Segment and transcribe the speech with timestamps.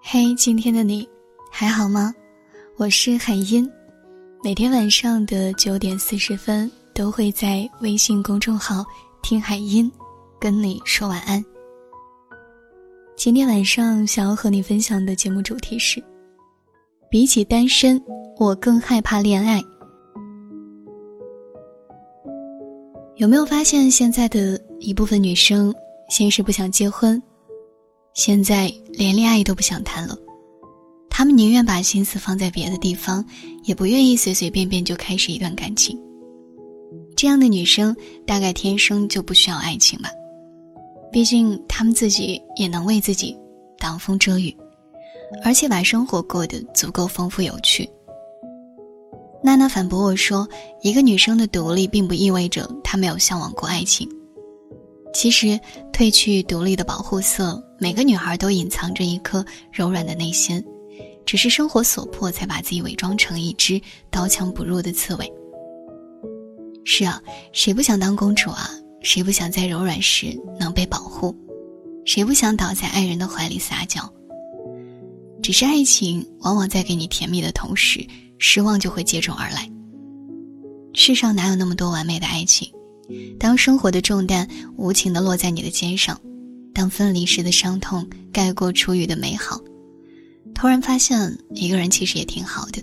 [0.00, 1.06] 嘿，今天的你
[1.50, 2.14] 还好吗？
[2.76, 3.70] 我是海音，
[4.42, 8.84] 每天晚上的九点四十分都会在微信公众号
[9.22, 9.90] “听海音”
[10.40, 11.44] 跟你说晚安。
[13.16, 16.02] 今天晚上想要和你分享的节目主题是：
[17.10, 18.02] 比起单身，
[18.38, 19.62] 我更害怕恋爱。
[23.16, 25.74] 有没有发现，现在的一部分女生
[26.08, 27.20] 先是不想结婚？
[28.18, 30.18] 现在连恋爱都不想谈了，
[31.08, 33.24] 他们宁愿把心思放在别的地方，
[33.62, 35.96] 也不愿意随随便便就开始一段感情。
[37.14, 37.94] 这样的女生
[38.26, 40.10] 大概天生就不需要爱情吧，
[41.12, 43.38] 毕竟她们自己也能为自己
[43.78, 44.52] 挡风遮雨，
[45.44, 47.88] 而且把生活过得足够丰富有趣。
[49.44, 50.48] 娜娜反驳我说
[50.82, 54.08] ：“一个女生的独立，并不意味着她没有向往过爱情。”
[55.14, 55.58] 其实，
[55.92, 60.62] 褪去独立的保护色，每个女孩都隐藏着一颗柔软的内心，
[61.24, 63.80] 只是生活所迫，才把自己伪装成一只
[64.10, 65.32] 刀枪不入的刺猬。
[66.84, 67.22] 是啊，
[67.52, 68.68] 谁不想当公主啊？
[69.00, 71.32] 谁不想在柔软时能被保护？
[72.04, 74.12] 谁不想倒在爱人的怀里撒娇？
[75.40, 78.04] 只是爱情往往在给你甜蜜的同时，
[78.38, 79.70] 失望就会接踵而来。
[80.94, 82.68] 世上哪有那么多完美的爱情？
[83.38, 86.20] 当生活的重担无情地落在你的肩上，
[86.78, 89.60] 当分离时的伤痛盖过初遇的美好，
[90.54, 92.80] 突然发现一个人其实也挺好的，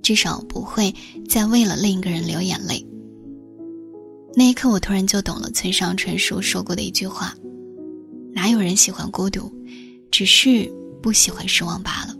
[0.00, 0.94] 至少不会
[1.28, 2.86] 再为了另一个人流眼泪。
[4.36, 7.34] 那一刻，我突然就懂了村上春树说过的一句话
[8.32, 9.52] ：“哪有人喜欢孤独，
[10.12, 12.14] 只是不喜欢失望罢了。”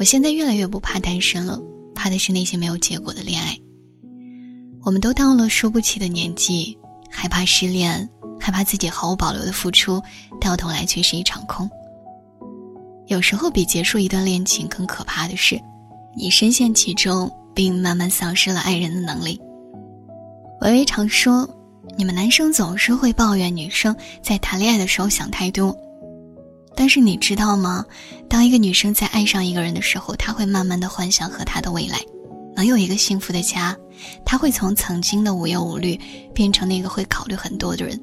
[0.00, 1.62] 我现在越来越不怕单身了，
[1.94, 3.56] 怕的是那些没有结果的恋爱。
[4.82, 6.76] 我们都到了输不起的年纪，
[7.08, 8.10] 害怕失恋，
[8.48, 10.02] 害怕自己毫无保留的付出，
[10.40, 11.70] 到头来却是一场空。
[13.06, 15.60] 有时候，比结束一段恋情更可怕的是，
[16.16, 19.38] 你深陷其中，并慢慢丧失了爱人的能力。
[20.62, 21.46] 微微常说，
[21.98, 25.76] 你们男生总是会抱怨女生在谈恋爱的时候想太多，
[26.74, 27.84] 但是你知道吗？
[28.30, 31.98] 当一个女生在爱上一个人的时候，她会慢慢的幻想和他的未来。
[32.56, 33.76] 能有一个幸福的家，
[34.24, 36.00] 她会从曾经的无忧无虑
[36.34, 38.00] 变成那个会考虑很多的人。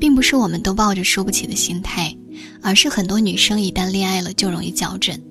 [0.00, 2.16] 并不是我们都抱着输不起的心态，
[2.62, 5.22] 而是很多女生一旦恋爱了就容易较真。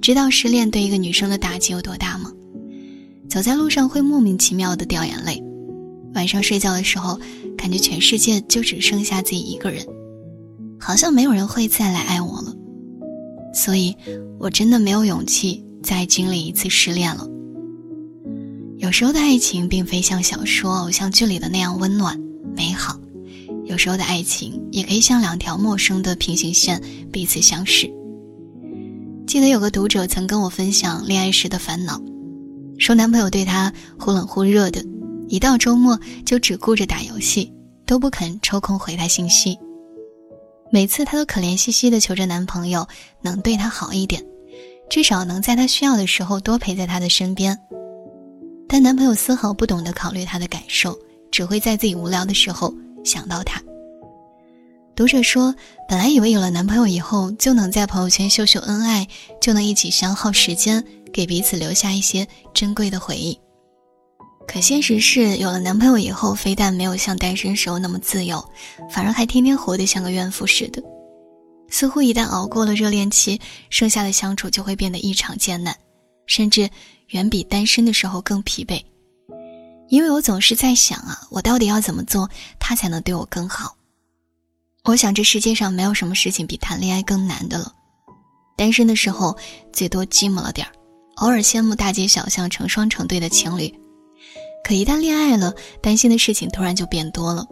[0.00, 2.32] 知道失恋对一个女生的打击有多大吗？
[3.28, 5.42] 走在路上会莫名其妙的掉眼泪，
[6.14, 7.18] 晚上睡觉的时候
[7.56, 9.86] 感觉全世界就只剩下自己一个人，
[10.78, 12.54] 好像没有人会再来爱我了。
[13.54, 13.96] 所以，
[14.38, 15.64] 我真的没有勇气。
[15.84, 17.28] 再经历一次失恋了。
[18.78, 22.18] 有时候的爱情并非像小说、偶像剧里的那样温暖
[22.56, 22.98] 美好，
[23.64, 26.80] 有时候的爱情也可以像两条陌生的平行线
[27.10, 27.90] 彼此相识。
[29.26, 32.00] 记得有个读者曾跟我分享恋爱时的烦恼，
[32.78, 34.84] 说男朋友对她忽冷忽热的，
[35.28, 37.52] 一到周末就只顾着打游戏，
[37.86, 39.58] 都不肯抽空回她信息。
[40.70, 42.86] 每次她都可怜兮兮的求着男朋友
[43.22, 44.22] 能对她好一点。
[44.90, 47.58] 至少能在她需要的时候多陪在她的身边，
[48.68, 50.96] 但男朋友丝毫不懂得考虑她的感受，
[51.30, 52.72] 只会在自己无聊的时候
[53.04, 53.62] 想到他。
[54.96, 55.54] 读者说，
[55.88, 59.06] 本来以为有了男朋友以后就能在朋友圈秀秀恩爱，
[59.40, 63.38] 就能一起消耗时间，给彼此留下一些珍贵的回忆。
[64.46, 68.44] 可现实是，有了男朋友以后，非但没有像单身时候那么自由，
[68.88, 70.82] 反而还天天活得像个怨妇似的。
[71.70, 73.40] 似乎一旦熬过了热恋期，
[73.70, 75.74] 剩下的相处就会变得异常艰难，
[76.26, 76.70] 甚至
[77.08, 78.80] 远比单身的时候更疲惫。
[79.94, 82.28] 因为我总是在想啊，我到底要怎么做，
[82.58, 83.76] 他才能对我更好？
[84.82, 87.72] 我想这世界上没有什么事情比谈恋爱更难的了。
[88.56, 89.38] 单身的时候
[89.72, 90.72] 最多寂寞了点儿，
[91.18, 93.72] 偶尔羡慕大街小巷成双成对的情侣，
[94.64, 97.46] 可一旦恋爱了，担心的事情突然就变多了。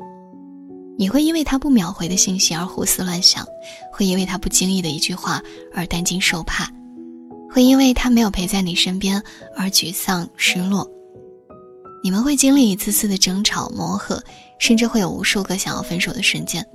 [0.98, 3.46] 你会因为他不秒回的信息而胡思乱想，
[3.92, 5.40] 会因为他不经意的一句话
[5.72, 6.68] 而担惊受怕，
[7.48, 9.22] 会因为他没有陪在你身边
[9.56, 10.84] 而沮丧失落。
[12.02, 14.22] 你们会经历一次次的争吵磨合，
[14.58, 16.66] 甚至会有无数个想要分手的瞬间。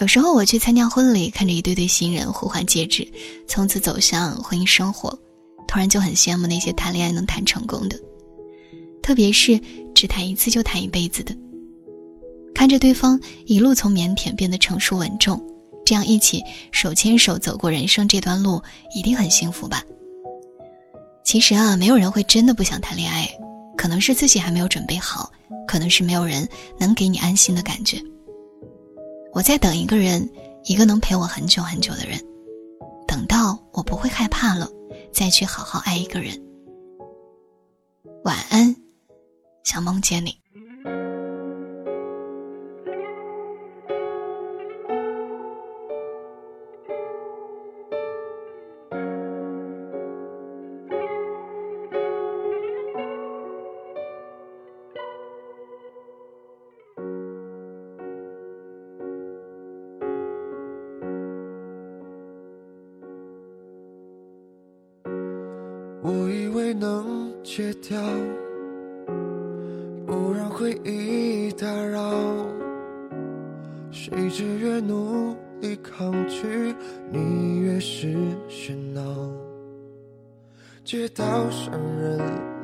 [0.00, 3.06] 有时候我去参加婚礼，看着一对对新人互换戒指，
[3.46, 5.16] 从此走向婚姻生活，
[5.68, 7.96] 突然就很羡慕那些谈恋爱能谈成功的，
[9.00, 9.60] 特别是
[9.94, 11.32] 只谈一次就谈一辈子的。
[12.52, 15.40] 看着对方一路从腼腆变得成熟稳重，
[15.86, 16.42] 这样一起
[16.72, 18.60] 手牵手走过人生这段路，
[18.96, 19.80] 一定很幸福吧？
[21.24, 23.28] 其实啊，没有人会真的不想谈恋爱，
[23.84, 25.30] 可能是自己还没有准备好，
[25.68, 26.48] 可能是没有人
[26.78, 28.02] 能给你安心的感觉。
[29.30, 30.26] 我在等一个人，
[30.62, 32.18] 一个能陪我很久很久的人，
[33.06, 34.66] 等到我不会害怕了，
[35.12, 36.34] 再去好好爱一个人。
[38.24, 38.74] 晚安，
[39.64, 40.34] 想梦见你。
[66.64, 68.00] 以为能戒掉，
[70.06, 72.10] 不让回忆打扰，
[73.90, 76.74] 谁知越努力抗拒，
[77.12, 78.16] 你越是
[78.48, 79.02] 喧闹。
[80.82, 82.18] 街道上人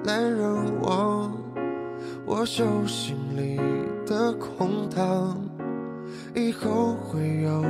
[0.05, 1.37] 来人往，
[2.25, 3.58] 我手心里
[4.06, 5.38] 的空荡，
[6.35, 7.62] 以后会有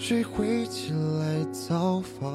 [0.00, 2.34] 谁会前来造访？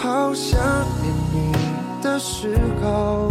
[0.00, 0.60] 好想
[1.02, 1.52] 念你
[2.00, 3.28] 的嗜好，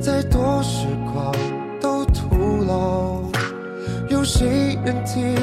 [0.00, 1.34] 再多时光
[1.80, 3.20] 都徒劳。
[4.08, 5.34] 有谁能替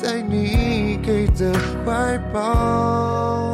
[0.00, 1.52] 代你给的
[1.84, 3.52] 怀抱？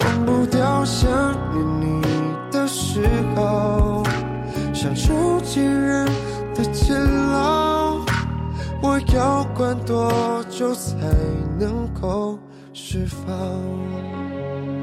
[0.00, 1.08] 忘不掉想
[1.52, 2.02] 念你
[2.50, 3.02] 的嗜
[3.36, 4.02] 好，
[4.74, 6.06] 像囚禁人
[6.56, 7.00] 的监
[7.30, 8.00] 牢。
[8.82, 10.96] 我要关多久才
[11.56, 12.36] 能够？
[12.74, 14.73] 释放。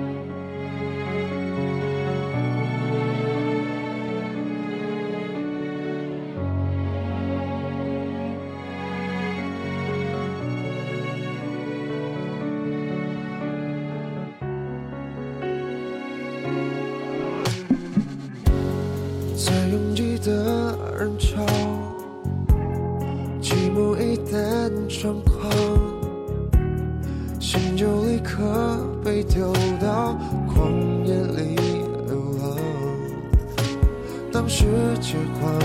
[34.32, 34.64] 当世
[35.02, 35.60] 界荒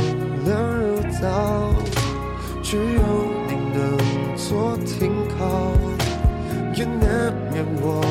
[0.45, 1.73] 凉如岛，
[2.63, 2.83] 只有
[3.47, 5.73] 你能做停靠，
[6.75, 8.05] 也难免我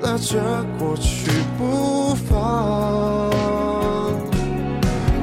[0.00, 0.40] 拉着
[0.78, 3.30] 过去不放。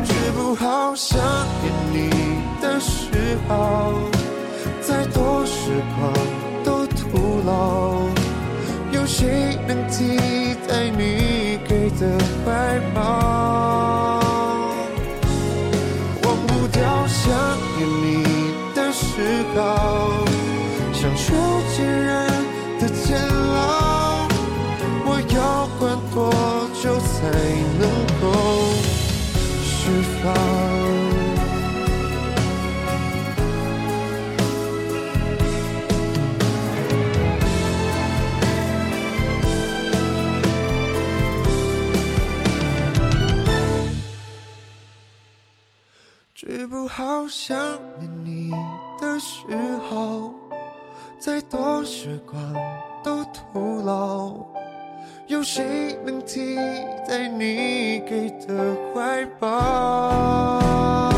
[0.05, 1.19] 治不好想
[1.61, 2.09] 念你
[2.61, 3.91] 的嗜好，
[4.81, 6.13] 再多时光
[6.63, 6.79] 都。
[7.11, 8.01] 徒劳，
[8.91, 10.17] 有谁能替
[10.67, 13.58] 代你给的怀抱？
[19.61, 20.23] 好，
[20.93, 21.33] 像囚
[21.75, 22.27] 禁人
[22.79, 24.25] 的监牢。
[25.05, 26.31] 我要关多
[26.81, 27.17] 久才
[27.77, 27.83] 能
[28.21, 28.23] 够
[29.61, 29.69] 释
[30.23, 30.27] 放？
[46.33, 47.57] 治不好想
[47.99, 48.53] 念你
[48.99, 49.45] 的时
[49.89, 50.33] 候，
[51.17, 52.37] 再多时光
[53.03, 54.33] 都徒劳。
[55.27, 56.55] 有谁能替
[57.07, 61.08] 代你给的怀抱？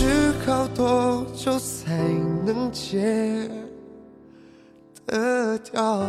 [0.00, 1.92] 是靠多久才
[2.46, 3.50] 能戒
[5.04, 6.06] 得掉？